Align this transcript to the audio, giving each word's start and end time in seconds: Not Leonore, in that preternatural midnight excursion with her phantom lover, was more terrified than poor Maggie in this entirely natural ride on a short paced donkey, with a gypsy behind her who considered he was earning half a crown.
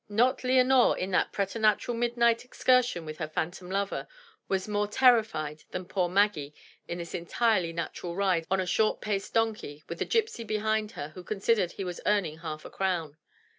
Not 0.09 0.43
Leonore, 0.43 0.97
in 0.97 1.11
that 1.11 1.31
preternatural 1.31 1.95
midnight 1.95 2.43
excursion 2.43 3.05
with 3.05 3.19
her 3.19 3.27
phantom 3.27 3.69
lover, 3.69 4.07
was 4.47 4.67
more 4.67 4.87
terrified 4.87 5.63
than 5.69 5.85
poor 5.85 6.09
Maggie 6.09 6.55
in 6.87 6.97
this 6.97 7.13
entirely 7.13 7.71
natural 7.71 8.15
ride 8.15 8.47
on 8.49 8.59
a 8.59 8.65
short 8.65 8.99
paced 8.99 9.35
donkey, 9.35 9.83
with 9.87 10.01
a 10.01 10.05
gypsy 10.07 10.43
behind 10.43 10.93
her 10.93 11.09
who 11.09 11.23
considered 11.23 11.73
he 11.73 11.83
was 11.83 12.01
earning 12.07 12.39
half 12.39 12.65
a 12.65 12.71
crown. 12.71 13.17